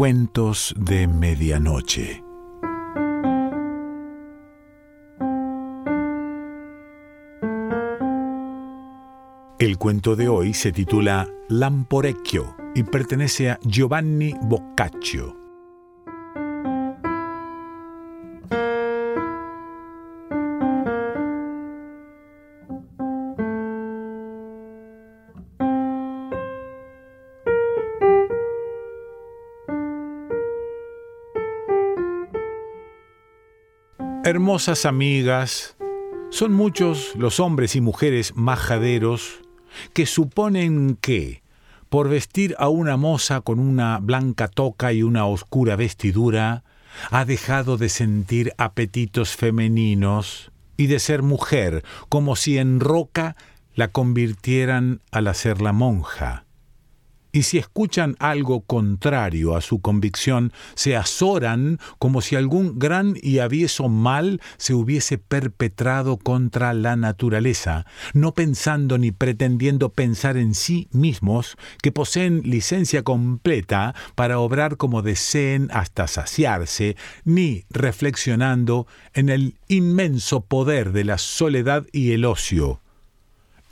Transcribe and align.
Cuentos 0.00 0.74
de 0.78 1.06
Medianoche. 1.06 2.24
El 9.58 9.76
cuento 9.76 10.16
de 10.16 10.28
hoy 10.28 10.54
se 10.54 10.72
titula 10.72 11.28
Lamporecchio 11.50 12.56
y 12.74 12.82
pertenece 12.84 13.50
a 13.50 13.58
Giovanni 13.62 14.34
Boccaccio. 14.40 15.39
Hermosas 34.30 34.86
amigas, 34.86 35.74
son 36.30 36.52
muchos 36.52 37.16
los 37.16 37.40
hombres 37.40 37.74
y 37.74 37.80
mujeres 37.80 38.36
majaderos 38.36 39.40
que 39.92 40.06
suponen 40.06 40.96
que, 41.00 41.42
por 41.88 42.08
vestir 42.08 42.54
a 42.60 42.68
una 42.68 42.96
moza 42.96 43.40
con 43.40 43.58
una 43.58 43.98
blanca 43.98 44.46
toca 44.46 44.92
y 44.92 45.02
una 45.02 45.26
oscura 45.26 45.74
vestidura, 45.74 46.62
ha 47.10 47.24
dejado 47.24 47.76
de 47.76 47.88
sentir 47.88 48.52
apetitos 48.56 49.34
femeninos 49.34 50.52
y 50.76 50.86
de 50.86 51.00
ser 51.00 51.22
mujer, 51.22 51.82
como 52.08 52.36
si 52.36 52.56
en 52.58 52.78
roca 52.78 53.34
la 53.74 53.88
convirtieran 53.88 55.00
al 55.10 55.26
hacerla 55.26 55.72
monja 55.72 56.44
y 57.32 57.42
si 57.42 57.58
escuchan 57.58 58.16
algo 58.18 58.62
contrario 58.62 59.56
a 59.56 59.60
su 59.60 59.80
convicción, 59.80 60.52
se 60.74 60.96
azoran 60.96 61.78
como 61.98 62.20
si 62.20 62.36
algún 62.36 62.78
gran 62.78 63.14
y 63.20 63.38
avieso 63.38 63.88
mal 63.88 64.40
se 64.56 64.74
hubiese 64.74 65.18
perpetrado 65.18 66.16
contra 66.16 66.74
la 66.74 66.96
naturaleza, 66.96 67.86
no 68.14 68.34
pensando 68.34 68.98
ni 68.98 69.12
pretendiendo 69.12 69.90
pensar 69.92 70.36
en 70.36 70.54
sí 70.54 70.88
mismos, 70.92 71.56
que 71.82 71.92
poseen 71.92 72.42
licencia 72.44 73.02
completa 73.02 73.94
para 74.14 74.38
obrar 74.38 74.76
como 74.76 75.02
deseen 75.02 75.68
hasta 75.72 76.06
saciarse, 76.06 76.96
ni 77.24 77.64
reflexionando 77.70 78.86
en 79.14 79.28
el 79.28 79.56
inmenso 79.68 80.40
poder 80.42 80.92
de 80.92 81.04
la 81.04 81.18
soledad 81.18 81.86
y 81.92 82.12
el 82.12 82.24
ocio 82.24 82.80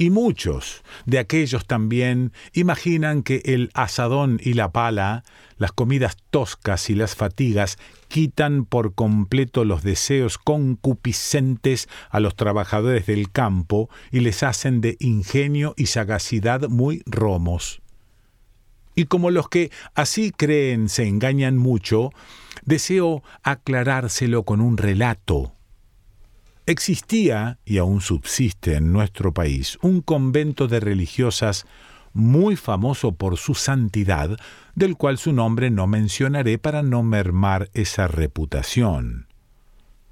y 0.00 0.10
muchos 0.10 0.84
de 1.06 1.18
aquellos 1.18 1.66
también 1.66 2.32
imaginan 2.52 3.24
que 3.24 3.42
el 3.44 3.70
asadón 3.74 4.40
y 4.40 4.52
la 4.54 4.70
pala, 4.70 5.24
las 5.58 5.72
comidas 5.72 6.16
toscas 6.30 6.88
y 6.88 6.94
las 6.94 7.16
fatigas 7.16 7.78
quitan 8.06 8.64
por 8.64 8.94
completo 8.94 9.64
los 9.64 9.82
deseos 9.82 10.38
concupiscentes 10.38 11.88
a 12.10 12.20
los 12.20 12.36
trabajadores 12.36 13.06
del 13.06 13.32
campo 13.32 13.90
y 14.12 14.20
les 14.20 14.44
hacen 14.44 14.80
de 14.80 14.96
ingenio 15.00 15.74
y 15.76 15.86
sagacidad 15.86 16.68
muy 16.68 17.02
romos. 17.04 17.82
Y 18.94 19.06
como 19.06 19.32
los 19.32 19.48
que 19.48 19.72
así 19.96 20.30
creen 20.30 20.88
se 20.88 21.08
engañan 21.08 21.56
mucho, 21.56 22.10
deseo 22.64 23.24
aclarárselo 23.42 24.44
con 24.44 24.60
un 24.60 24.76
relato 24.76 25.57
Existía, 26.68 27.58
y 27.64 27.78
aún 27.78 28.02
subsiste 28.02 28.74
en 28.74 28.92
nuestro 28.92 29.32
país, 29.32 29.78
un 29.80 30.02
convento 30.02 30.68
de 30.68 30.80
religiosas 30.80 31.64
muy 32.12 32.56
famoso 32.56 33.12
por 33.12 33.38
su 33.38 33.54
santidad, 33.54 34.36
del 34.74 34.98
cual 34.98 35.16
su 35.16 35.32
nombre 35.32 35.70
no 35.70 35.86
mencionaré 35.86 36.58
para 36.58 36.82
no 36.82 37.02
mermar 37.02 37.70
esa 37.72 38.06
reputación, 38.06 39.28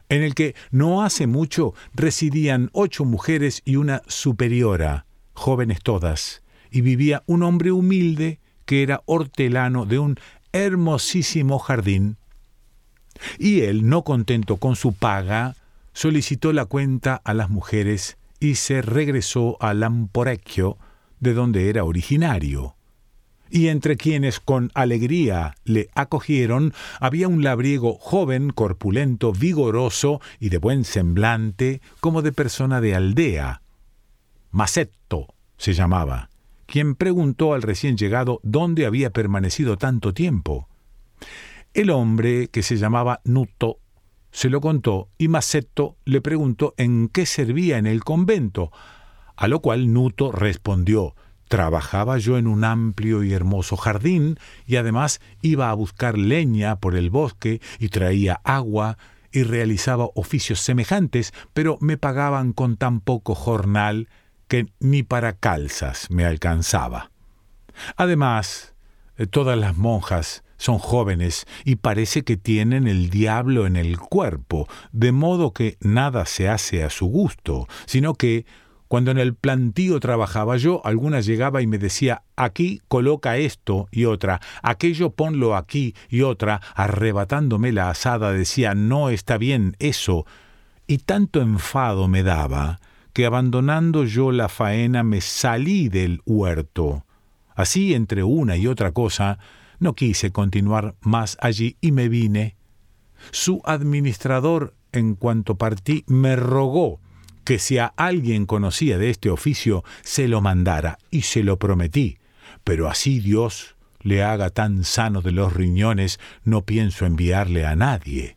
en 0.09 0.22
el 0.22 0.34
que 0.34 0.55
no 0.71 1.03
hace 1.03 1.27
mucho 1.27 1.75
residían 1.93 2.71
ocho 2.72 3.05
mujeres 3.05 3.61
y 3.66 3.77
una 3.77 4.00
superiora, 4.06 5.05
jóvenes 5.34 5.81
todas, 5.83 6.43
y 6.71 6.81
vivía 6.81 7.22
un 7.27 7.43
hombre 7.43 7.71
humilde 7.71 8.41
que 8.65 8.83
era 8.83 9.03
hortelano 9.05 9.84
de 9.84 9.99
un 9.99 10.16
hermosísimo 10.53 11.59
jardín. 11.59 12.16
Y 13.39 13.61
él, 13.61 13.87
no 13.87 14.05
contento 14.05 14.56
con 14.56 14.75
su 14.75 14.95
paga, 14.95 15.55
solicitó 15.97 16.53
la 16.53 16.67
cuenta 16.67 17.23
a 17.25 17.33
las 17.33 17.49
mujeres 17.49 18.19
y 18.39 18.57
se 18.57 18.83
regresó 18.83 19.57
a 19.61 19.73
Lamporecchio, 19.73 20.77
de 21.21 21.33
donde 21.33 21.71
era 21.71 21.84
originario. 21.84 22.77
Y 23.49 23.69
entre 23.69 23.97
quienes 23.97 24.39
con 24.39 24.71
alegría 24.75 25.55
le 25.65 25.89
acogieron 25.95 26.75
había 27.01 27.29
un 27.29 27.43
labriego 27.43 27.97
joven, 27.99 28.51
corpulento, 28.51 29.33
vigoroso 29.33 30.21
y 30.39 30.51
de 30.51 30.59
buen 30.59 30.84
semblante, 30.84 31.81
como 32.01 32.21
de 32.21 32.33
persona 32.33 32.83
de 32.83 32.95
aldea. 32.95 33.63
Masetto 34.51 35.28
se 35.57 35.73
llamaba, 35.73 36.28
quien 36.67 36.95
preguntó 36.95 37.55
al 37.55 37.63
recién 37.63 37.97
llegado 37.97 38.41
dónde 38.43 38.84
había 38.84 39.09
permanecido 39.15 39.78
tanto 39.78 40.13
tiempo. 40.13 40.69
El 41.73 41.89
hombre, 41.89 42.49
que 42.49 42.63
se 42.63 42.77
llamaba 42.77 43.23
Nuto, 43.25 43.78
se 44.37 44.51
lo 44.51 44.61
contó 44.61 45.09
y 45.17 45.29
Masetto 45.29 45.97
le 46.05 46.21
preguntó 46.21 46.75
en 46.77 47.09
qué 47.09 47.25
servía 47.25 47.79
en 47.79 47.87
el 47.87 48.05
convento, 48.05 48.71
a 49.35 49.49
lo 49.49 49.61
cual 49.61 49.95
Nuto 49.95 50.31
respondió 50.31 51.15
Trabajaba 51.49 52.19
yo 52.19 52.37
en 52.37 52.47
un 52.47 52.63
amplio 52.63 53.25
y 53.25 53.33
hermoso 53.33 53.79
jardín 53.79 54.39
y 54.67 54.77
además 54.77 55.23
iba 55.41 55.71
a 55.71 55.75
buscar 55.75 56.19
leña 56.19 56.81
por 56.81 56.97
el 56.97 57.09
bosque 57.09 57.63
y 57.79 57.89
traía 57.89 58.43
agua 58.45 58.99
y 59.33 59.43
realizaba 59.43 60.11
oficios 60.15 60.61
semejantes, 60.61 61.33
pero 61.55 61.79
me 61.81 61.97
pagaban 61.97 62.53
con 62.53 62.77
tan 62.77 63.01
poco 63.01 63.35
jornal 63.35 64.11
que 64.49 64.67
ni 64.81 65.03
para 65.03 65.33
calzas 65.33 66.11
me 66.11 66.27
alcanzaba. 66.27 67.11
Además, 67.97 68.75
eh, 69.17 69.27
todas 69.27 69.57
las 69.57 69.79
monjas 69.79 70.45
son 70.56 70.78
jóvenes 70.78 71.47
y 71.65 71.77
parece 71.77 72.22
que 72.22 72.37
tienen 72.37 72.87
el 72.87 73.11
diablo 73.11 73.67
en 73.67 73.77
el 73.77 73.99
cuerpo, 73.99 74.69
de 74.93 75.12
modo 75.12 75.53
que 75.53 75.77
nada 75.81 76.27
se 76.27 76.49
hace 76.49 76.83
a 76.83 76.91
su 76.91 77.06
gusto, 77.06 77.69
sino 77.87 78.15
que 78.15 78.47
cuando 78.89 79.11
en 79.11 79.19
el 79.19 79.34
plantío 79.34 79.99
trabajaba 79.99 80.56
yo, 80.56 80.81
alguna 80.84 81.21
llegaba 81.21 81.61
y 81.61 81.66
me 81.66 81.78
decía, 81.78 82.22
aquí 82.37 82.81
coloca 82.87 83.37
esto, 83.37 83.89
y 83.91 84.05
otra, 84.05 84.41
aquello 84.62 85.11
ponlo 85.11 85.56
aquí, 85.56 85.95
y 86.09 86.22
otra, 86.22 86.61
arrebatándome 86.75 87.72
la 87.72 87.91
asada, 87.91 88.33
decía, 88.33 88.75
no 88.75 89.11
está 89.11 89.39
bien 89.39 89.75
eso, 89.81 90.25
y 90.87 90.99
tanto 90.99 91.41
enfado 91.41 92.06
me 92.06 92.22
daba, 92.22 92.78
que 93.12 93.27
abandonando 93.27 94.05
yo 94.05 94.31
la 94.31 94.49
faena 94.49 95.03
me 95.03 95.21
salí 95.21 95.89
del 95.89 96.21
huerto. 96.25 97.05
Así, 97.56 97.95
entre 97.95 98.22
una 98.22 98.56
y 98.56 98.66
otra 98.69 98.93
cosa, 98.93 99.39
no 99.79 99.95
quise 99.95 100.33
continuar 100.33 100.97
más 101.01 101.37
allí 101.41 101.77
y 101.81 101.93
me 101.93 102.09
vine. 102.09 102.57
Su 103.31 103.61
administrador, 103.65 104.75
en 104.93 105.15
cuanto 105.15 105.57
partí, 105.57 106.05
me 106.07 106.37
rogó 106.37 107.01
que 107.45 107.59
si 107.59 107.79
a 107.79 107.87
alguien 107.97 108.45
conocía 108.45 108.99
de 108.99 109.11
este 109.11 109.31
oficio, 109.31 109.85
se 110.03 110.27
lo 110.27 110.41
mandara, 110.41 110.99
y 111.11 111.23
se 111.23 111.45
lo 111.45 111.59
prometí. 111.59 112.19
Pero 112.65 112.89
así 112.89 113.21
Dios 113.21 113.77
le 114.01 114.23
haga 114.23 114.51
tan 114.51 114.85
sano 114.85 115.23
de 115.23 115.33
los 115.33 115.53
riñones, 115.53 116.19
no 116.45 116.63
pienso 116.63 117.07
enviarle 117.07 117.65
a 117.65 117.77
nadie. 117.77 118.37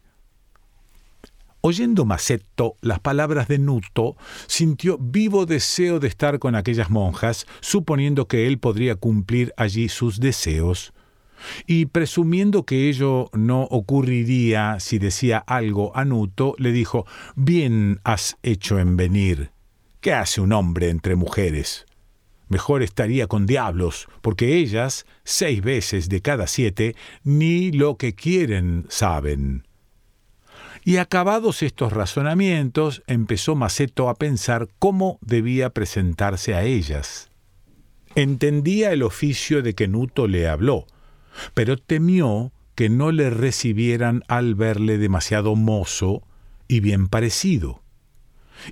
Oyendo 1.62 2.06
Masetto 2.06 2.76
las 2.82 3.00
palabras 3.00 3.48
de 3.48 3.60
Nuto, 3.60 4.16
sintió 4.48 4.98
vivo 4.98 5.46
deseo 5.46 6.00
de 6.00 6.08
estar 6.08 6.40
con 6.40 6.56
aquellas 6.56 6.90
monjas, 6.90 7.47
suponiendo 7.59 8.28
que 8.28 8.47
él 8.47 8.59
podría 8.59 8.96
cumplir 8.96 9.53
allí 9.58 9.90
sus 9.90 10.20
deseos. 10.20 10.94
Y 11.66 11.86
presumiendo 11.88 12.64
que 12.64 12.90
ello 12.90 13.30
no 13.34 13.64
ocurriría 13.64 14.80
si 14.80 15.00
decía 15.00 15.38
algo 15.40 15.96
a 15.96 16.06
Nuto, 16.06 16.56
le 16.58 16.72
dijo 16.72 17.06
Bien 17.36 18.00
has 18.03 18.38
hecho 18.44 18.80
en 18.80 18.97
venir. 18.97 19.52
¿Qué 20.02 20.14
hace 20.14 20.41
un 20.41 20.53
hombre 20.53 20.90
entre 20.90 21.16
mujeres? 21.16 21.86
Mejor 22.47 22.82
estaría 22.82 23.28
con 23.28 23.46
diablos, 23.46 24.08
porque 24.22 24.58
ellas, 24.58 25.06
seis 25.24 25.62
veces 25.62 26.09
de 26.09 26.22
cada 26.22 26.47
siete, 26.47 26.96
ni 27.24 27.72
lo 27.72 27.97
que 27.97 28.16
quieren 28.16 28.85
saben. 28.90 29.68
Y 30.84 30.97
acabados 30.97 31.62
estos 31.62 31.94
razonamientos, 31.94 33.03
empezó 33.06 33.56
Maceto 33.56 34.09
a 34.09 34.16
pensar 34.16 34.68
cómo 34.80 35.20
debía 35.22 35.70
presentarse 35.70 36.56
a 36.56 36.64
ellas. 36.64 37.30
Entendía 38.16 38.92
el 38.94 39.03
oficio 39.03 39.62
de 39.62 39.76
que 39.76 39.88
Nuto 39.88 40.28
le 40.28 40.47
habló, 40.47 40.88
pero 41.53 41.78
temió 41.78 42.52
que 42.76 42.90
no 42.90 43.12
le 43.12 43.30
recibieran 43.30 44.24
al 44.28 44.56
verle 44.56 44.97
demasiado 44.97 45.56
mozo 45.56 46.24
y 46.68 46.80
bien 46.80 47.08
parecido. 47.08 47.84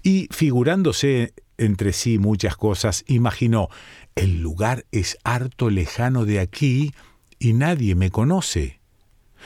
Y 0.03 0.27
figurándose 0.31 1.33
entre 1.57 1.93
sí 1.93 2.19
muchas 2.19 2.55
cosas, 2.55 3.03
imaginó 3.07 3.69
el 4.15 4.41
lugar 4.41 4.85
es 4.91 5.17
harto 5.23 5.69
lejano 5.69 6.25
de 6.25 6.39
aquí 6.39 6.93
y 7.39 7.53
nadie 7.53 7.95
me 7.95 8.09
conoce. 8.09 8.79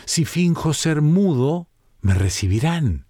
Si 0.06 0.26
finjo 0.26 0.74
ser 0.74 1.02
mudo, 1.02 1.68
me 2.02 2.14
recibirán. 2.14 3.06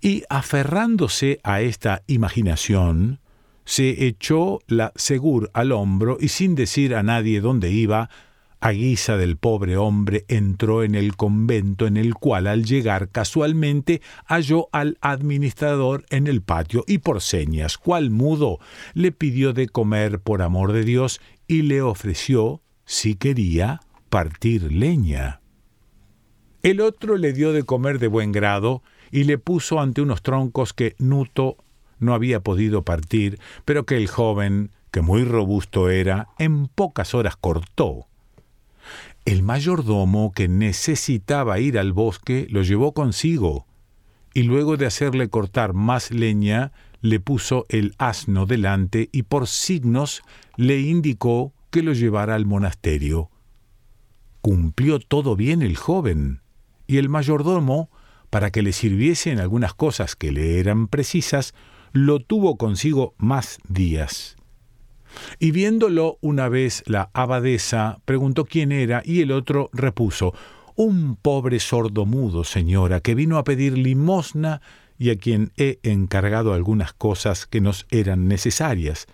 Y 0.00 0.24
aferrándose 0.28 1.40
a 1.44 1.60
esta 1.60 2.02
imaginación, 2.06 3.20
se 3.64 4.06
echó 4.06 4.58
la 4.66 4.92
segur 4.96 5.50
al 5.54 5.70
hombro 5.70 6.18
y 6.20 6.28
sin 6.28 6.56
decir 6.56 6.94
a 6.94 7.02
nadie 7.02 7.40
dónde 7.40 7.70
iba, 7.70 8.10
a 8.62 8.70
guisa 8.70 9.16
del 9.16 9.36
pobre 9.36 9.76
hombre 9.76 10.24
entró 10.28 10.84
en 10.84 10.94
el 10.94 11.16
convento 11.16 11.88
en 11.88 11.96
el 11.96 12.14
cual 12.14 12.46
al 12.46 12.64
llegar 12.64 13.08
casualmente 13.08 14.00
halló 14.24 14.68
al 14.70 14.98
administrador 15.00 16.04
en 16.10 16.28
el 16.28 16.42
patio 16.42 16.84
y 16.86 16.98
por 16.98 17.20
señas, 17.22 17.76
cual 17.76 18.10
mudo, 18.10 18.60
le 18.94 19.10
pidió 19.10 19.52
de 19.52 19.68
comer 19.68 20.20
por 20.20 20.42
amor 20.42 20.72
de 20.72 20.84
Dios 20.84 21.20
y 21.48 21.62
le 21.62 21.82
ofreció, 21.82 22.62
si 22.84 23.16
quería, 23.16 23.80
partir 24.08 24.70
leña. 24.70 25.40
El 26.62 26.80
otro 26.82 27.16
le 27.16 27.32
dio 27.32 27.52
de 27.52 27.64
comer 27.64 27.98
de 27.98 28.06
buen 28.06 28.30
grado 28.30 28.84
y 29.10 29.24
le 29.24 29.38
puso 29.38 29.80
ante 29.80 30.02
unos 30.02 30.22
troncos 30.22 30.72
que 30.72 30.94
Nuto 30.98 31.56
no 31.98 32.14
había 32.14 32.38
podido 32.38 32.84
partir, 32.84 33.40
pero 33.64 33.86
que 33.86 33.96
el 33.96 34.06
joven, 34.06 34.70
que 34.92 35.00
muy 35.00 35.24
robusto 35.24 35.90
era, 35.90 36.28
en 36.38 36.68
pocas 36.68 37.12
horas 37.12 37.34
cortó. 37.34 38.06
El 39.24 39.42
mayordomo, 39.42 40.32
que 40.32 40.48
necesitaba 40.48 41.60
ir 41.60 41.78
al 41.78 41.92
bosque, 41.92 42.46
lo 42.50 42.62
llevó 42.62 42.92
consigo, 42.92 43.66
y 44.34 44.42
luego 44.42 44.76
de 44.76 44.86
hacerle 44.86 45.28
cortar 45.28 45.74
más 45.74 46.10
leña, 46.10 46.72
le 47.02 47.20
puso 47.20 47.64
el 47.68 47.94
asno 47.98 48.46
delante 48.46 49.08
y 49.12 49.22
por 49.22 49.46
signos 49.46 50.22
le 50.56 50.80
indicó 50.80 51.52
que 51.70 51.82
lo 51.82 51.92
llevara 51.92 52.34
al 52.34 52.46
monasterio. 52.46 53.30
Cumplió 54.40 54.98
todo 54.98 55.36
bien 55.36 55.62
el 55.62 55.76
joven, 55.76 56.40
y 56.88 56.96
el 56.96 57.08
mayordomo, 57.08 57.90
para 58.28 58.50
que 58.50 58.62
le 58.62 58.72
sirviese 58.72 59.30
en 59.30 59.38
algunas 59.38 59.74
cosas 59.74 60.16
que 60.16 60.32
le 60.32 60.58
eran 60.58 60.88
precisas, 60.88 61.54
lo 61.92 62.18
tuvo 62.18 62.56
consigo 62.56 63.14
más 63.18 63.58
días. 63.68 64.36
Y 65.38 65.50
viéndolo 65.50 66.18
una 66.20 66.48
vez 66.48 66.82
la 66.86 67.10
abadesa, 67.12 67.98
preguntó 68.04 68.44
quién 68.44 68.72
era, 68.72 69.02
y 69.04 69.20
el 69.20 69.32
otro 69.32 69.70
repuso 69.72 70.34
Un 70.74 71.16
pobre 71.16 71.60
sordo 71.60 72.06
mudo, 72.06 72.44
señora, 72.44 73.00
que 73.00 73.14
vino 73.14 73.36
a 73.38 73.44
pedir 73.44 73.76
limosna 73.76 74.62
y 74.98 75.10
a 75.10 75.16
quien 75.16 75.52
he 75.56 75.78
encargado 75.82 76.54
algunas 76.54 76.92
cosas 76.92 77.46
que 77.46 77.60
nos 77.60 77.86
eran 77.90 78.28
necesarias. 78.28 79.06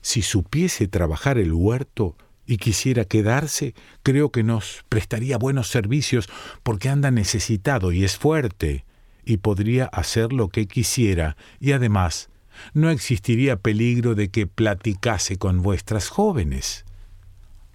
Si 0.00 0.22
supiese 0.22 0.88
trabajar 0.88 1.38
el 1.38 1.52
huerto 1.52 2.16
y 2.46 2.58
quisiera 2.58 3.04
quedarse, 3.04 3.74
creo 4.02 4.30
que 4.30 4.42
nos 4.42 4.84
prestaría 4.88 5.38
buenos 5.38 5.68
servicios, 5.68 6.28
porque 6.62 6.88
anda 6.88 7.10
necesitado 7.10 7.92
y 7.92 8.04
es 8.04 8.16
fuerte, 8.16 8.84
y 9.24 9.38
podría 9.38 9.86
hacer 9.86 10.32
lo 10.32 10.48
que 10.48 10.66
quisiera, 10.66 11.36
y 11.60 11.72
además 11.72 12.28
no 12.74 12.90
existiría 12.90 13.56
peligro 13.56 14.14
de 14.14 14.30
que 14.30 14.46
platicase 14.46 15.36
con 15.36 15.62
vuestras 15.62 16.08
jóvenes. 16.08 16.84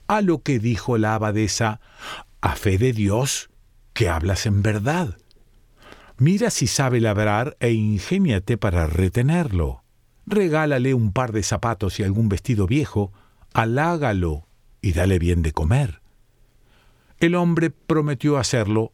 A 0.07 0.21
lo 0.21 0.41
que 0.41 0.59
dijo 0.59 0.97
la 0.97 1.15
abadesa, 1.15 1.81
a 2.41 2.55
fe 2.55 2.77
de 2.77 2.93
Dios, 2.93 3.49
que 3.93 4.09
hablas 4.09 4.45
en 4.45 4.61
verdad. 4.61 5.17
Mira 6.17 6.49
si 6.49 6.67
sabe 6.67 6.99
labrar 6.99 7.57
e 7.59 7.73
ingéniate 7.73 8.57
para 8.57 8.87
retenerlo. 8.87 9.83
Regálale 10.25 10.93
un 10.93 11.13
par 11.13 11.31
de 11.31 11.43
zapatos 11.43 11.99
y 11.99 12.03
algún 12.03 12.29
vestido 12.29 12.67
viejo, 12.67 13.11
halágalo 13.53 14.47
y 14.81 14.93
dale 14.93 15.19
bien 15.19 15.41
de 15.41 15.51
comer. 15.51 16.01
El 17.19 17.35
hombre 17.35 17.69
prometió 17.69 18.37
hacerlo. 18.37 18.93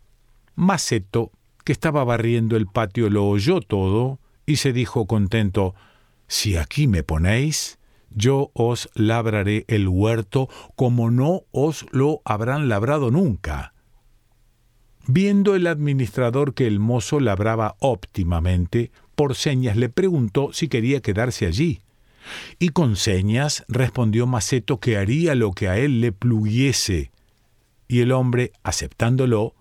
Maceto, 0.56 1.32
que 1.64 1.72
estaba 1.72 2.04
barriendo 2.04 2.56
el 2.56 2.68
patio, 2.68 3.10
lo 3.10 3.26
oyó 3.26 3.62
todo 3.62 4.20
y 4.46 4.58
se 4.58 4.74
dijo 4.74 5.06
contento, 5.06 5.76
Si 6.28 6.58
aquí 6.58 6.88
me 6.88 7.04
ponéis, 7.04 7.80
yo 8.10 8.52
os 8.54 8.90
labraré 8.94 9.66
el 9.68 9.88
huerto 9.88 10.50
como 10.76 11.12
no 11.12 11.44
os 11.52 11.86
lo 11.92 12.22
habrán 12.26 12.70
labrado 12.70 13.12
nunca. 13.12 13.74
Viendo 15.08 15.56
el 15.56 15.68
administrador 15.68 16.54
que 16.54 16.66
el 16.66 16.80
mozo 16.80 17.20
labraba 17.20 17.76
óptimamente, 17.80 18.92
por 19.16 19.36
señas 19.36 19.76
le 19.76 19.90
preguntó 19.90 20.54
si 20.54 20.68
quería 20.68 21.02
quedarse 21.02 21.46
allí. 21.46 21.82
Y 22.58 22.70
con 22.70 22.96
señas 22.96 23.66
respondió 23.68 24.28
Maceto 24.28 24.80
que 24.80 24.98
haría 24.98 25.36
lo 25.36 25.52
que 25.52 25.68
a 25.68 25.78
él 25.78 26.00
le 26.00 26.14
pluguiese. 26.14 27.12
Y 27.90 28.00
el 28.00 28.14
hombre, 28.14 28.54
aceptándolo, 28.64 29.56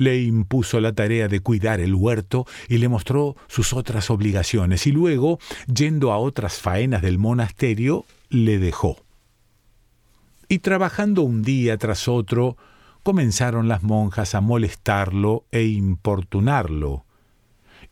le 0.00 0.18
impuso 0.22 0.80
la 0.80 0.94
tarea 0.94 1.28
de 1.28 1.40
cuidar 1.40 1.78
el 1.78 1.94
huerto 1.94 2.46
y 2.68 2.78
le 2.78 2.88
mostró 2.88 3.36
sus 3.48 3.74
otras 3.74 4.08
obligaciones, 4.08 4.86
y 4.86 4.92
luego, 4.92 5.38
yendo 5.66 6.10
a 6.10 6.16
otras 6.16 6.54
faenas 6.58 7.02
del 7.02 7.18
monasterio, 7.18 8.06
le 8.30 8.58
dejó. 8.58 8.96
Y 10.48 10.60
trabajando 10.60 11.20
un 11.20 11.42
día 11.42 11.76
tras 11.76 12.08
otro, 12.08 12.56
comenzaron 13.02 13.68
las 13.68 13.82
monjas 13.82 14.34
a 14.34 14.40
molestarlo 14.40 15.44
e 15.52 15.64
importunarlo. 15.64 17.04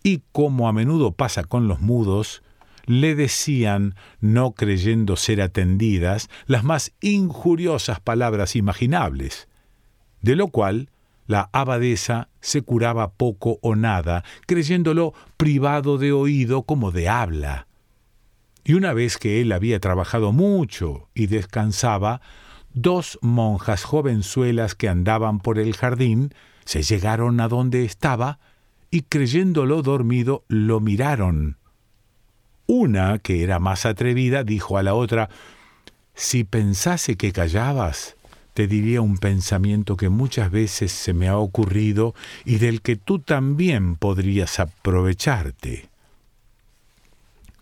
Y 0.02 0.22
como 0.32 0.66
a 0.66 0.72
menudo 0.72 1.12
pasa 1.12 1.44
con 1.44 1.69
los 1.69 1.81
mudos, 1.81 2.43
le 2.87 3.16
decían, 3.16 3.96
no 4.22 4.52
creyendo 4.52 5.16
ser 5.16 5.43
atendidas, 5.43 6.31
las 6.46 6.64
más 6.64 6.93
injuriosas 7.02 8.00
palabras 8.00 8.56
imaginables, 8.56 9.46
de 10.22 10.37
lo 10.37 10.49
cual 10.49 10.88
la 11.28 11.50
abadesa 11.52 12.30
se 12.40 12.62
curaba 12.62 13.12
poco 13.12 13.58
o 13.62 13.76
nada, 13.76 14.25
creyéndolo 14.46 15.14
privado 15.36 15.98
de 15.98 16.10
oído 16.10 16.62
como 16.62 16.90
de 16.90 17.08
habla. 17.08 17.69
Y 18.64 18.75
una 18.75 18.92
vez 18.94 19.19
que 19.19 19.40
él 19.40 19.52
había 19.52 19.78
trabajado 19.78 20.32
mucho 20.32 21.08
y 21.14 21.26
descansaba, 21.26 22.20
dos 22.72 23.19
monjas 23.22 23.84
jovenzuelas 23.84 24.75
que 24.75 24.88
andaban 24.88 25.38
por 25.38 25.58
el 25.58 25.76
jardín 25.76 26.34
se 26.64 26.82
llegaron 26.82 27.40
a 27.40 27.48
donde 27.48 27.84
estaba 27.84 28.38
y 28.90 29.02
creyéndolo 29.02 29.82
dormido 29.82 30.44
lo 30.48 30.81
miraron. 30.81 31.58
Una, 32.66 33.19
que 33.19 33.42
era 33.42 33.58
más 33.58 33.86
atrevida, 33.86 34.44
dijo 34.44 34.78
a 34.78 34.82
la 34.82 34.94
otra 34.94 35.29
Si 36.14 36.44
pensase 36.44 37.17
que 37.17 37.32
callabas, 37.32 38.18
te 38.58 38.67
diría 38.67 39.03
un 39.03 39.19
pensamiento 39.19 39.96
que 39.96 40.08
muchas 40.08 40.50
veces 40.50 40.91
se 40.91 41.15
me 41.15 41.29
ha 41.29 41.38
ocurrido 41.38 42.17
y 42.44 42.58
del 42.58 42.82
que 42.82 42.96
tú 42.96 43.20
también 43.20 43.94
podrías 43.94 44.58
aprovecharte. 44.58 45.88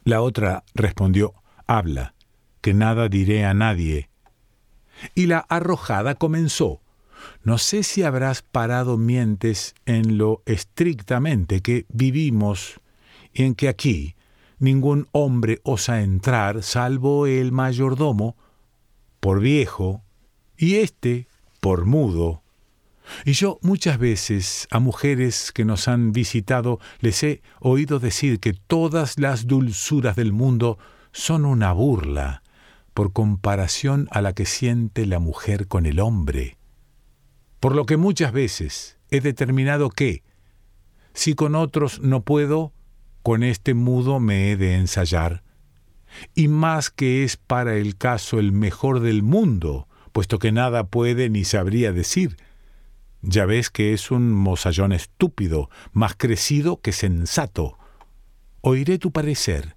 La 0.05 0.23
otra 0.23 0.65
respondió, 0.75 1.35
habla, 1.67 2.15
que 2.63 2.73
nada 2.73 3.11
diré 3.11 3.45
a 3.45 3.53
nadie. 3.53 4.09
Y 5.15 5.27
la 5.27 5.41
arrojada 5.41 6.15
comenzó, 6.15 6.81
no 7.45 7.59
sé 7.59 7.83
si 7.83 8.03
habrás 8.03 8.41
parado 8.41 8.97
mientes 8.97 9.75
en 9.85 10.17
lo 10.17 10.41
estrictamente 10.47 11.61
que 11.61 11.85
vivimos 11.91 12.81
y 13.35 13.43
en 13.43 13.55
que 13.55 13.69
aquí 13.69 14.15
ningún 14.59 15.09
hombre 15.13 15.61
osa 15.63 16.01
entrar 16.01 16.63
salvo 16.63 17.27
el 17.27 17.53
mayordomo, 17.53 18.35
por 19.21 19.41
viejo, 19.41 20.03
y 20.57 20.77
éste 20.77 21.29
por 21.61 21.87
mudo. 21.87 22.43
Y 23.25 23.33
yo 23.33 23.59
muchas 23.63 23.99
veces 23.99 24.67
a 24.71 24.81
mujeres 24.81 25.53
que 25.53 25.65
nos 25.65 25.89
han 25.89 26.13
visitado 26.13 26.81
les 27.01 27.23
he 27.23 27.43
oído 27.61 27.99
decir 27.99 28.41
que 28.41 28.53
todas 28.53 29.19
las 29.19 29.47
dulzuras 29.47 30.17
del 30.17 30.33
mundo 30.33 30.79
son 31.13 31.45
una 31.45 31.73
burla 31.73 32.43
por 32.95 33.13
comparación 33.13 34.09
a 34.11 34.23
la 34.23 34.33
que 34.33 34.47
siente 34.47 35.07
la 35.07 35.19
mujer 35.19 35.69
con 35.69 35.87
el 35.87 36.01
hombre. 36.01 36.57
Por 37.61 37.75
lo 37.75 37.87
que 37.87 37.97
muchas 37.97 38.33
veces 38.33 38.99
he 39.11 39.21
determinado 39.21 39.91
que, 39.91 40.23
si 41.13 41.35
con 41.35 41.55
otros 41.55 42.01
no 42.01 42.23
puedo, 42.23 42.73
con 43.23 43.43
este 43.43 43.75
mudo 43.75 44.21
me 44.21 44.51
he 44.51 44.57
de 44.57 44.75
ensayar. 44.75 45.43
Y 46.35 46.49
más 46.49 46.91
que 46.91 47.25
es 47.25 47.37
para 47.37 47.77
el 47.77 47.97
caso 47.97 48.39
el 48.39 48.53
mejor 48.53 49.01
del 49.01 49.23
mundo, 49.23 49.89
puesto 50.17 50.39
que 50.39 50.51
nada 50.51 50.87
puede 50.87 51.29
ni 51.29 51.45
sabría 51.45 51.93
decir. 51.93 52.39
Ya 53.21 53.45
ves 53.45 53.69
que 53.69 53.93
es 53.93 54.11
un 54.11 54.33
mozallón 54.33 54.93
estúpido, 54.93 55.69
más 55.93 56.15
crecido 56.17 56.81
que 56.81 56.93
sensato. 56.93 57.77
Oiré 58.63 58.99
tu 58.99 59.11
parecer. 59.13 59.77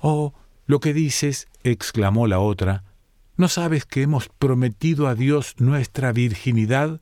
Oh, 0.00 0.34
lo 0.66 0.80
que 0.80 0.92
dices, 0.92 1.46
exclamó 1.62 2.26
la 2.26 2.40
otra, 2.40 2.82
¿no 3.36 3.46
sabes 3.46 3.86
que 3.86 4.02
hemos 4.02 4.28
prometido 4.28 5.06
a 5.06 5.14
Dios 5.14 5.54
nuestra 5.58 6.10
virginidad? 6.10 7.00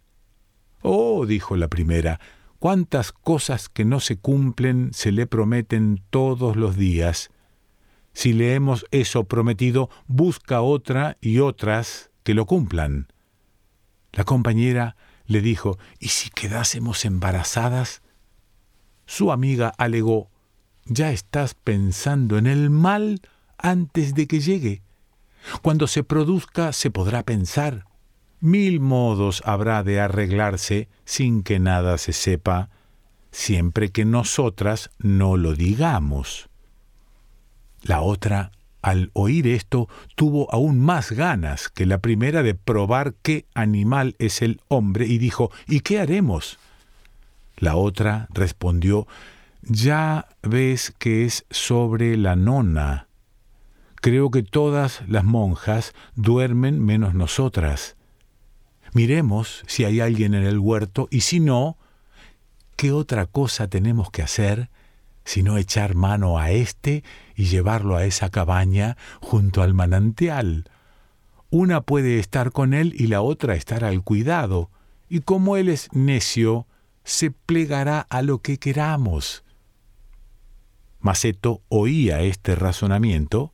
Oh, 0.82 1.24
dijo 1.24 1.56
la 1.56 1.68
primera, 1.68 2.20
cuántas 2.58 3.12
cosas 3.12 3.70
que 3.70 3.86
no 3.86 3.98
se 3.98 4.18
cumplen 4.18 4.90
se 4.92 5.10
le 5.10 5.26
prometen 5.26 6.02
todos 6.10 6.56
los 6.56 6.76
días. 6.76 7.30
Si 8.12 8.34
le 8.34 8.54
hemos 8.54 8.84
eso 8.90 9.24
prometido, 9.24 9.88
busca 10.06 10.60
otra 10.60 11.16
y 11.22 11.38
otras 11.38 12.11
que 12.22 12.34
lo 12.34 12.46
cumplan. 12.46 13.08
La 14.12 14.24
compañera 14.24 14.96
le 15.26 15.40
dijo, 15.40 15.78
¿y 15.98 16.08
si 16.08 16.30
quedásemos 16.30 17.04
embarazadas? 17.04 18.02
Su 19.06 19.32
amiga 19.32 19.72
alegó, 19.78 20.30
ya 20.84 21.10
estás 21.10 21.54
pensando 21.54 22.38
en 22.38 22.46
el 22.46 22.70
mal 22.70 23.20
antes 23.58 24.14
de 24.14 24.26
que 24.26 24.40
llegue. 24.40 24.82
Cuando 25.62 25.86
se 25.86 26.04
produzca 26.04 26.72
se 26.72 26.90
podrá 26.90 27.22
pensar. 27.22 27.86
Mil 28.40 28.80
modos 28.80 29.42
habrá 29.44 29.82
de 29.82 30.00
arreglarse 30.00 30.88
sin 31.04 31.42
que 31.42 31.58
nada 31.58 31.96
se 31.98 32.12
sepa, 32.12 32.70
siempre 33.30 33.90
que 33.90 34.04
nosotras 34.04 34.90
no 34.98 35.36
lo 35.36 35.54
digamos. 35.54 36.48
La 37.82 38.00
otra, 38.00 38.52
al 38.82 39.10
oír 39.14 39.46
esto, 39.46 39.88
tuvo 40.16 40.52
aún 40.52 40.80
más 40.80 41.12
ganas 41.12 41.68
que 41.68 41.86
la 41.86 41.98
primera 41.98 42.42
de 42.42 42.54
probar 42.54 43.14
qué 43.22 43.46
animal 43.54 44.16
es 44.18 44.42
el 44.42 44.60
hombre 44.68 45.06
y 45.06 45.18
dijo, 45.18 45.50
¿y 45.68 45.80
qué 45.80 46.00
haremos? 46.00 46.58
La 47.56 47.76
otra 47.76 48.26
respondió, 48.34 49.06
ya 49.62 50.26
ves 50.42 50.92
que 50.98 51.24
es 51.24 51.46
sobre 51.50 52.16
la 52.16 52.34
nona. 52.34 53.06
Creo 54.00 54.32
que 54.32 54.42
todas 54.42 55.02
las 55.06 55.22
monjas 55.22 55.94
duermen 56.16 56.84
menos 56.84 57.14
nosotras. 57.14 57.94
Miremos 58.92 59.62
si 59.68 59.84
hay 59.84 60.00
alguien 60.00 60.34
en 60.34 60.42
el 60.42 60.58
huerto 60.58 61.06
y 61.10 61.20
si 61.20 61.38
no, 61.38 61.78
¿qué 62.74 62.90
otra 62.90 63.26
cosa 63.26 63.68
tenemos 63.68 64.10
que 64.10 64.22
hacer 64.22 64.70
sino 65.24 65.58
echar 65.58 65.94
mano 65.94 66.38
a 66.38 66.50
éste 66.50 67.04
y 67.34 67.44
llevarlo 67.44 67.96
a 67.96 68.04
esa 68.04 68.30
cabaña 68.30 68.96
junto 69.20 69.62
al 69.62 69.74
manantial? 69.74 70.70
Una 71.50 71.82
puede 71.82 72.18
estar 72.18 72.50
con 72.50 72.74
él 72.74 72.94
y 72.96 73.08
la 73.08 73.20
otra 73.20 73.54
estar 73.54 73.84
al 73.84 74.02
cuidado, 74.02 74.70
y 75.08 75.20
como 75.20 75.56
él 75.56 75.68
es 75.68 75.88
necio, 75.92 76.66
se 77.04 77.30
plegará 77.30 78.00
a 78.00 78.22
lo 78.22 78.38
que 78.38 78.58
queramos. 78.58 79.44
Maceto 81.00 81.60
oía 81.68 82.22
este 82.22 82.54
razonamiento 82.54 83.52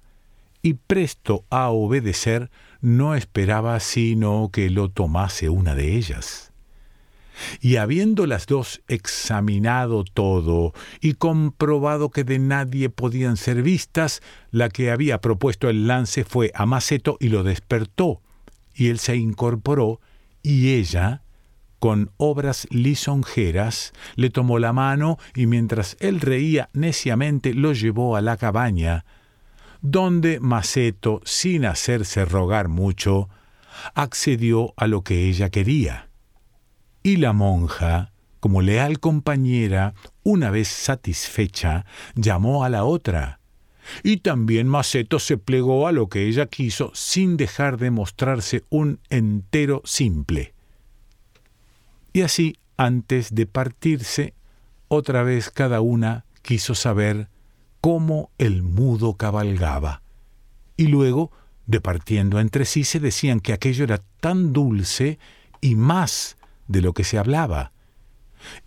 y 0.63 0.75
presto 0.75 1.45
a 1.51 1.71
obedecer 1.71 2.51
no 2.81 3.15
esperaba 3.15 3.81
sino 3.81 4.51
que 4.53 4.71
lo 4.71 4.91
tomase 4.91 5.49
una 5.49 5.75
de 5.75 5.97
ellas. 5.97 6.48
Y 7.61 7.77
habiendo 7.77 8.27
las 8.27 8.47
dos 8.47 8.83
examinado 8.89 10.05
todo 10.05 10.73
y 11.01 11.15
comprobado 11.15 12.11
que 12.11 12.25
de 12.25 12.39
nadie 12.39 12.91
podían 12.91 13.37
ser 13.37 13.63
vistas, 13.63 14.23
la 14.51 14.69
que 14.69 14.91
había 14.91 15.21
propuesto 15.21 15.69
el 15.69 15.87
lance 15.87 16.25
fue 16.25 16.51
a 16.55 16.67
Maceto 16.67 17.17
y 17.21 17.29
lo 17.29 17.43
despertó, 17.43 18.21
y 18.75 18.89
él 18.89 18.99
se 18.99 19.17
incorporó, 19.17 20.01
y 20.43 20.75
ella, 20.75 21.23
con 21.79 22.11
obras 22.17 22.67
lisonjeras, 22.71 23.93
le 24.17 24.31
tomó 24.31 24.59
la 24.59 24.73
mano 24.73 25.19
y 25.35 25.47
mientras 25.47 25.97
él 26.01 26.21
reía 26.21 26.71
neciamente 26.73 27.55
lo 27.55 27.73
llevó 27.73 28.17
a 28.17 28.21
la 28.21 28.37
cabaña, 28.37 29.05
donde 29.81 30.41
Maceto, 30.41 31.21
sin 31.25 31.65
hacerse 31.65 32.25
rogar 32.25 32.69
mucho, 32.69 33.29
accedió 33.95 34.75
a 34.77 34.87
lo 34.87 35.03
que 35.03 35.29
ella 35.29 35.51
quería. 35.51 36.08
Y 37.03 37.17
la 37.17 37.33
monja, 37.33 38.13
como 38.41 38.63
leal 38.63 39.01
compañera, 39.01 39.95
una 40.23 40.51
vez 40.51 40.69
satisfecha, 40.69 41.85
llamó 42.15 42.65
a 42.65 42.69
la 42.69 42.85
otra. 42.85 43.41
Y 44.03 44.19
también 44.19 44.69
Maceto 44.69 45.19
se 45.19 45.39
plegó 45.39 45.87
a 45.87 45.93
lo 45.93 46.09
que 46.09 46.27
ella 46.27 46.47
quiso 46.47 46.91
sin 46.95 47.37
dejar 47.37 47.79
de 47.79 47.91
mostrarse 47.91 48.65
un 48.69 49.01
entero 49.09 49.83
simple. 49.85 50.55
Y 52.13 52.23
así, 52.23 52.57
antes 52.77 53.35
de 53.35 53.47
partirse, 53.47 54.35
otra 54.89 55.23
vez 55.23 55.51
cada 55.51 55.81
una 55.81 56.25
quiso 56.43 56.75
saber 56.75 57.29
cómo 57.81 58.31
el 58.39 58.63
mudo 58.63 59.15
cabalgaba. 59.15 60.03
Y 60.77 60.87
luego, 60.87 61.31
departiendo 61.67 62.41
entre 62.41 62.65
sí, 62.65 62.85
se 62.85 63.01
decían 63.01 63.41
que 63.41 63.53
aquello 63.53 63.85
era 63.85 64.03
tan 64.21 64.53
dulce 64.53 65.19
y 65.61 65.75
más 65.75 66.38
de 66.69 66.81
lo 66.81 66.93
que 66.93 67.05
se 67.05 67.19
hablaba. 67.19 67.73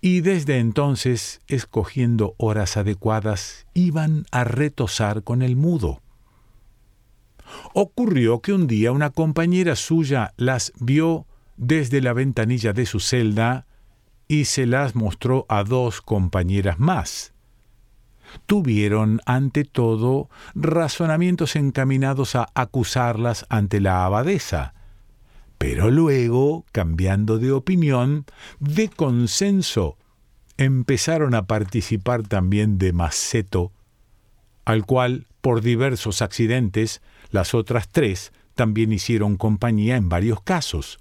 Y 0.01 0.21
desde 0.21 0.57
entonces, 0.59 1.39
escogiendo 1.47 2.35
horas 2.37 2.75
adecuadas, 2.75 3.67
iban 3.73 4.25
a 4.31 4.43
retosar 4.43 5.23
con 5.23 5.41
el 5.41 5.55
mudo. 5.55 6.01
Ocurrió 7.73 8.41
que 8.41 8.53
un 8.53 8.67
día 8.67 8.91
una 8.91 9.09
compañera 9.09 9.75
suya 9.75 10.33
las 10.35 10.73
vio 10.79 11.25
desde 11.55 12.01
la 12.01 12.13
ventanilla 12.13 12.73
de 12.73 12.85
su 12.85 12.99
celda 12.99 13.65
y 14.27 14.45
se 14.45 14.65
las 14.65 14.95
mostró 14.95 15.45
a 15.47 15.63
dos 15.63 16.01
compañeras 16.01 16.79
más 16.79 17.33
tuvieron 18.45 19.21
ante 19.25 19.63
todo 19.65 20.29
razonamientos 20.55 21.55
encaminados 21.55 22.35
a 22.35 22.47
acusarlas 22.53 23.45
ante 23.49 23.79
la 23.79 24.05
abadesa, 24.05 24.73
pero 25.61 25.91
luego, 25.91 26.65
cambiando 26.71 27.37
de 27.37 27.51
opinión, 27.51 28.25
de 28.59 28.89
consenso, 28.89 29.95
empezaron 30.57 31.35
a 31.35 31.45
participar 31.45 32.23
también 32.23 32.79
de 32.79 32.93
Maceto, 32.93 33.71
al 34.65 34.87
cual, 34.87 35.27
por 35.39 35.61
diversos 35.61 36.23
accidentes, 36.23 37.03
las 37.29 37.53
otras 37.53 37.89
tres 37.89 38.33
también 38.55 38.91
hicieron 38.91 39.37
compañía 39.37 39.97
en 39.97 40.09
varios 40.09 40.41
casos. 40.41 40.99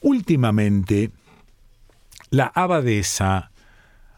Últimamente, 0.00 1.10
la 2.30 2.46
abadesa 2.46 3.50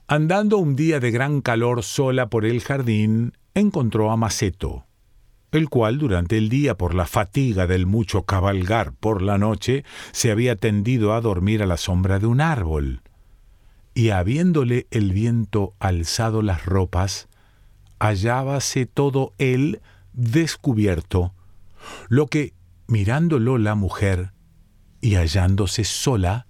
Andando 0.09 0.59
un 0.59 0.77
día 0.77 1.01
de 1.01 1.11
gran 1.11 1.41
calor 1.41 1.83
sola 1.83 2.29
por 2.29 2.45
el 2.45 2.61
jardín, 2.61 3.33
encontró 3.55 4.13
a 4.13 4.17
Maceto, 4.17 4.85
el 5.53 5.69
cual 5.69 5.99
durante 5.99 6.37
el 6.37 6.49
día 6.49 6.77
por 6.77 6.95
la 6.95 7.07
fatiga 7.07 7.67
del 7.67 7.87
mucho 7.87 8.23
cabalgar 8.23 8.93
por 8.93 9.23
la 9.23 9.39
noche 9.39 9.85
se 10.13 10.31
había 10.31 10.57
tendido 10.57 11.15
a 11.15 11.21
dormir 11.21 11.63
a 11.63 11.67
la 11.67 11.77
sombra 11.77 12.19
de 12.19 12.27
un 12.27 12.41
árbol. 12.41 13.03
Y 13.95 14.11
habiéndole 14.11 14.87
el 14.91 15.13
viento 15.13 15.75
alzado 15.79 16.43
las 16.43 16.67
ropas, 16.67 17.29
hallábase 17.99 18.87
todo 18.87 19.33
él 19.39 19.81
descubierto, 20.13 21.33
lo 22.09 22.27
que, 22.27 22.53
mirándolo 22.87 23.59
la 23.59 23.75
mujer, 23.75 24.33
y 25.01 25.15
hallándose 25.15 25.85
sola, 25.85 26.47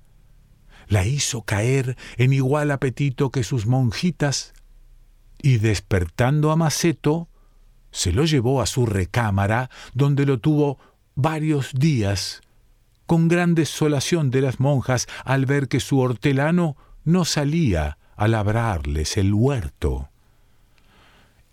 la 0.89 1.05
hizo 1.05 1.43
caer 1.43 1.97
en 2.17 2.33
igual 2.33 2.71
apetito 2.71 3.31
que 3.31 3.45
sus 3.45 3.67
monjitas, 3.67 4.55
y 5.43 5.59
despertando 5.59 6.51
a 6.51 6.57
Maceto, 6.57 7.29
se 7.97 8.13
lo 8.13 8.27
llevó 8.27 8.61
a 8.61 8.67
su 8.67 8.85
recámara, 8.85 9.71
donde 9.95 10.27
lo 10.27 10.39
tuvo 10.39 10.79
varios 11.15 11.73
días, 11.73 12.43
con 13.07 13.27
gran 13.27 13.55
desolación 13.55 14.31
de 14.31 14.43
las 14.43 14.61
monjas 14.61 15.07
al 15.25 15.47
ver 15.47 15.67
que 15.67 15.81
su 15.81 15.99
hortelano 15.99 16.77
no 17.05 17.25
salía 17.25 17.97
a 18.15 18.29
labrarles 18.29 19.17
el 19.17 19.33
huerto. 19.33 20.11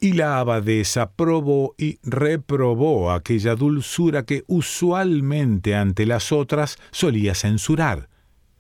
Y 0.02 0.12
la 0.12 0.40
abadesa 0.40 1.12
probó 1.12 1.76
y 1.78 2.00
reprobó 2.04 3.14
aquella 3.14 3.56
dulzura 3.56 4.26
que 4.26 4.44
usualmente 4.48 5.76
ante 5.76 6.06
las 6.06 6.34
otras 6.34 6.78
solía 6.92 7.36
censurar, 7.36 8.10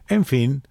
en 0.08 0.24
fin, 0.24 0.63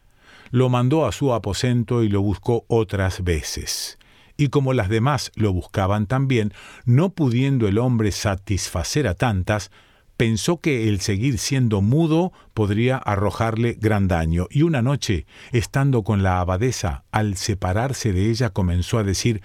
lo 0.50 0.70
mandó 0.70 1.04
a 1.04 1.12
su 1.12 1.34
aposento 1.34 2.02
y 2.02 2.08
lo 2.08 2.22
buscó 2.22 2.64
otras 2.68 3.22
veces. 3.22 3.98
Y 4.42 4.48
como 4.48 4.72
las 4.72 4.88
demás 4.88 5.30
lo 5.36 5.52
buscaban 5.52 6.08
también, 6.08 6.52
no 6.84 7.10
pudiendo 7.10 7.68
el 7.68 7.78
hombre 7.78 8.10
satisfacer 8.10 9.06
a 9.06 9.14
tantas, 9.14 9.70
pensó 10.16 10.60
que 10.60 10.88
el 10.88 11.00
seguir 11.00 11.38
siendo 11.38 11.80
mudo 11.80 12.32
podría 12.52 12.96
arrojarle 12.96 13.78
gran 13.80 14.08
daño, 14.08 14.48
y 14.50 14.62
una 14.62 14.82
noche, 14.82 15.26
estando 15.52 16.02
con 16.02 16.24
la 16.24 16.40
abadesa, 16.40 17.04
al 17.12 17.36
separarse 17.36 18.12
de 18.12 18.30
ella, 18.30 18.50
comenzó 18.50 18.98
a 18.98 19.04
decir 19.04 19.42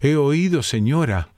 He 0.00 0.16
oído, 0.16 0.62
señora, 0.62 1.28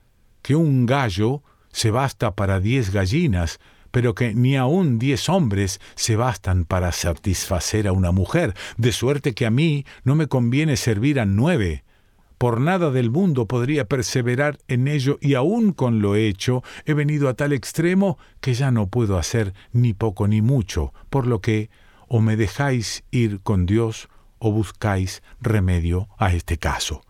que 0.41 0.55
un 0.55 0.85
gallo 0.85 1.43
se 1.69 1.91
basta 1.91 2.33
para 2.33 2.61
diez 2.61 2.91
gallinas, 2.93 3.59
pero 3.91 4.15
que 4.15 4.33
ni 4.33 4.55
aun 4.55 4.99
diez 4.99 5.27
hombres 5.27 5.81
se 5.95 6.15
bastan 6.15 6.63
para 6.63 6.93
satisfacer 6.93 7.89
a 7.89 7.91
una 7.91 8.13
mujer, 8.13 8.53
de 8.77 8.93
suerte 8.93 9.33
que 9.33 9.45
a 9.45 9.51
mí 9.51 9.85
no 10.05 10.15
me 10.15 10.27
conviene 10.27 10.77
servir 10.77 11.19
a 11.19 11.25
nueve. 11.25 11.83
Por 12.43 12.59
nada 12.59 12.91
del 12.91 13.09
mundo 13.09 13.47
podría 13.47 13.85
perseverar 13.85 14.59
en 14.67 14.89
ello 14.89 15.17
y 15.21 15.35
aun 15.35 15.71
con 15.71 16.01
lo 16.01 16.17
hecho 16.17 16.61
he 16.83 16.93
venido 16.93 17.29
a 17.29 17.35
tal 17.35 17.53
extremo 17.53 18.17
que 18.41 18.53
ya 18.53 18.69
no 18.69 18.87
puedo 18.87 19.17
hacer 19.17 19.53
ni 19.71 19.93
poco 19.93 20.27
ni 20.27 20.41
mucho, 20.41 20.93
por 21.09 21.25
lo 21.25 21.39
que 21.39 21.69
o 22.09 22.19
me 22.19 22.35
dejáis 22.35 23.05
ir 23.11 23.39
con 23.39 23.65
Dios 23.65 24.09
o 24.39 24.51
buscáis 24.51 25.23
remedio 25.39 26.09
a 26.17 26.33
este 26.33 26.57
caso. 26.57 27.05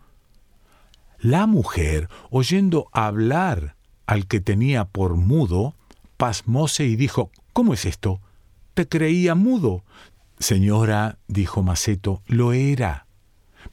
La 1.18 1.48
mujer, 1.48 2.08
oyendo 2.30 2.88
hablar 2.92 3.74
al 4.06 4.28
que 4.28 4.38
tenía 4.38 4.84
por 4.84 5.16
mudo, 5.16 5.74
pasmóse 6.16 6.84
y 6.84 6.94
dijo, 6.94 7.32
¿Cómo 7.52 7.74
es 7.74 7.86
esto? 7.86 8.20
te 8.74 8.86
creía 8.86 9.34
mudo. 9.34 9.82
Señora, 10.38 11.18
dijo 11.26 11.64
Maceto, 11.64 12.22
lo 12.28 12.52
era, 12.52 13.03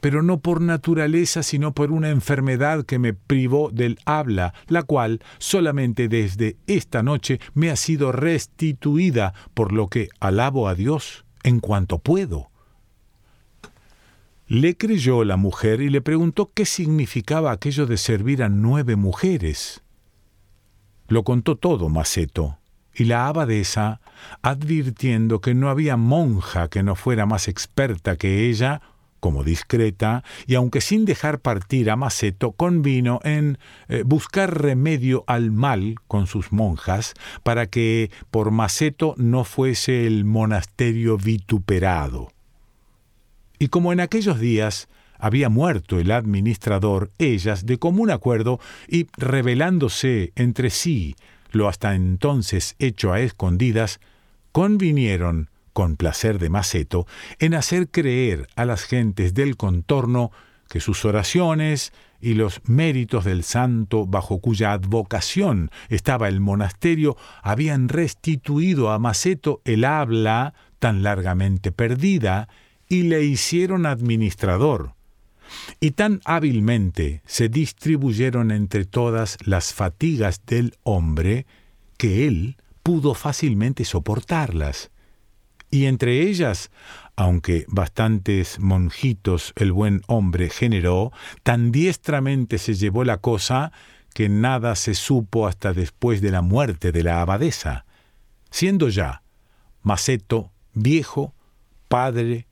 pero 0.01 0.24
no 0.24 0.39
por 0.41 0.60
naturaleza, 0.60 1.43
sino 1.43 1.74
por 1.74 1.91
una 1.91 2.10
enfermedad 2.10 2.86
que 2.86 3.00
me 3.00 3.13
privó 3.13 3.70
del 3.72 4.00
habla, 4.05 4.53
la 4.67 4.84
cual 4.84 5.22
solamente 5.38 6.08
desde 6.10 6.58
esta 6.67 7.03
noche 7.03 7.39
me 7.53 7.70
ha 7.70 7.75
sido 7.75 8.12
restituida, 8.12 9.34
por 9.53 9.72
lo 9.72 9.88
que 9.88 10.10
alabo 10.20 10.67
a 10.67 10.75
Dios 10.75 11.24
en 11.43 11.60
cuanto 11.60 12.00
puedo. 12.00 12.50
Le 14.48 14.75
creyó 14.75 15.24
la 15.24 15.38
mujer 15.38 15.81
y 15.81 15.89
le 15.89 16.01
preguntó 16.01 16.51
qué 16.53 16.65
significaba 16.65 17.51
aquello 17.51 17.86
de 17.86 17.96
servir 17.98 18.43
a 18.43 18.50
nueve 18.50 18.98
mujeres. 18.98 19.81
Lo 21.08 21.24
contó 21.24 21.55
todo 21.55 21.89
Maceto, 21.89 22.58
y 22.93 23.05
la 23.05 23.27
abadesa, 23.27 24.01
advirtiendo 24.41 25.39
que 25.41 25.53
no 25.53 25.70
había 25.70 25.96
monja 25.96 26.67
que 26.70 26.84
no 26.84 26.96
fuera 26.96 27.25
más 27.25 27.48
experta 27.48 28.17
que 28.17 28.50
ella, 28.50 28.81
como 29.21 29.45
discreta, 29.45 30.25
y 30.47 30.55
aunque 30.55 30.81
sin 30.81 31.05
dejar 31.05 31.39
partir 31.39 31.89
a 31.89 31.95
Maceto, 31.95 32.51
convino 32.51 33.21
en 33.23 33.57
eh, 33.87 34.03
buscar 34.05 34.61
remedio 34.61 35.23
al 35.27 35.51
mal 35.51 35.95
con 36.09 36.27
sus 36.27 36.51
monjas, 36.51 37.13
para 37.43 37.67
que 37.67 38.11
por 38.31 38.51
Maceto 38.51 39.13
no 39.15 39.45
fuese 39.45 40.05
el 40.05 40.25
monasterio 40.25 41.17
vituperado. 41.17 42.33
Y 43.59 43.69
como 43.69 43.93
en 43.93 44.01
aquellos 44.01 44.39
días 44.39 44.89
había 45.19 45.47
muerto 45.47 45.99
el 45.99 46.11
administrador, 46.11 47.11
ellas, 47.19 47.65
de 47.67 47.77
común 47.77 48.09
acuerdo, 48.09 48.59
y 48.87 49.07
revelándose 49.17 50.33
entre 50.35 50.71
sí 50.71 51.15
lo 51.51 51.67
hasta 51.67 51.93
entonces 51.95 52.75
hecho 52.79 53.13
a 53.13 53.19
escondidas, 53.19 53.99
convinieron, 54.51 55.49
con 55.73 55.95
placer 55.95 56.39
de 56.39 56.49
Maceto, 56.49 57.07
en 57.39 57.53
hacer 57.53 57.89
creer 57.89 58.47
a 58.55 58.65
las 58.65 58.83
gentes 58.83 59.33
del 59.33 59.57
contorno 59.57 60.31
que 60.69 60.79
sus 60.79 61.03
oraciones 61.03 61.91
y 62.21 62.35
los 62.35 62.61
méritos 62.65 63.25
del 63.25 63.43
santo 63.43 64.05
bajo 64.05 64.39
cuya 64.39 64.71
advocación 64.71 65.69
estaba 65.89 66.29
el 66.29 66.39
monasterio 66.39 67.17
habían 67.41 67.89
restituido 67.89 68.91
a 68.91 68.99
Maceto 68.99 69.61
el 69.65 69.83
habla 69.83 70.53
tan 70.79 71.03
largamente 71.03 71.71
perdida 71.71 72.47
y 72.87 73.03
le 73.03 73.23
hicieron 73.23 73.85
administrador. 73.85 74.93
Y 75.79 75.91
tan 75.91 76.21
hábilmente 76.25 77.21
se 77.25 77.49
distribuyeron 77.49 78.51
entre 78.51 78.85
todas 78.85 79.37
las 79.45 79.73
fatigas 79.73 80.41
del 80.45 80.75
hombre 80.83 81.45
que 81.97 82.27
él 82.27 82.57
pudo 82.83 83.13
fácilmente 83.13 83.83
soportarlas. 83.85 84.91
Y 85.71 85.85
entre 85.85 86.21
ellas, 86.21 86.69
aunque 87.15 87.65
bastantes 87.69 88.59
monjitos 88.59 89.53
el 89.55 89.71
buen 89.71 90.01
hombre 90.07 90.49
generó, 90.49 91.11
tan 91.43 91.71
diestramente 91.71 92.57
se 92.57 92.73
llevó 92.73 93.03
la 93.05 93.17
cosa 93.17 93.71
que 94.13 94.27
nada 94.27 94.75
se 94.75 94.93
supo 94.93 95.47
hasta 95.47 95.73
después 95.73 96.21
de 96.21 96.31
la 96.31 96.41
muerte 96.41 96.91
de 96.91 97.03
la 97.03 97.21
abadesa, 97.21 97.85
siendo 98.49 98.89
ya 98.89 99.23
Maceto 99.81 100.51
viejo, 100.73 101.33
padre, 101.87 102.47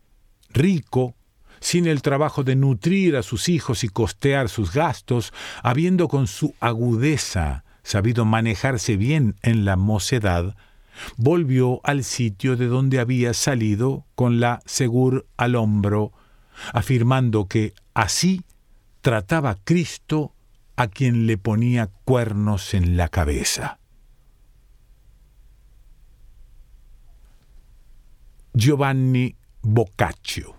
rico, 0.50 1.16
sin 1.60 1.86
el 1.86 2.02
trabajo 2.02 2.44
de 2.44 2.56
nutrir 2.56 3.18
a 3.18 3.22
sus 3.22 3.50
hijos 3.50 3.84
y 3.84 3.90
costear 3.90 4.50
sus 4.50 4.74
gastos, 4.74 5.34
habiendo 5.62 6.08
con 6.08 6.26
su 6.26 6.56
agudeza 6.60 7.66
sabido 7.84 8.24
manejarse 8.24 8.98
bien 8.98 9.36
en 9.42 9.66
la 9.66 9.76
mocedad, 9.76 10.56
volvió 11.18 11.82
al 11.84 12.04
sitio 12.04 12.56
de 12.56 12.68
donde 12.68 13.00
había 13.00 13.34
salido 13.34 14.06
con 14.16 14.40
la 14.40 14.62
segur 14.66 15.28
al 15.38 15.56
hombro, 15.56 16.12
afirmando 16.74 17.48
que 17.48 17.74
así 17.94 18.44
trataba 19.02 19.58
Cristo 19.64 20.34
a 20.76 20.88
quien 20.88 21.28
le 21.28 21.38
ponía 21.38 21.88
cuernos 22.06 22.74
en 22.74 22.98
la 22.98 23.10
cabeza. 23.10 23.80
Giovanni 28.54 29.36
Boccaccio. 29.62 30.59